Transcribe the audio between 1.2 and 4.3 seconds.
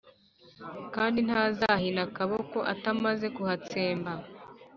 ntazahina akaboko atamaze kuhatsemba.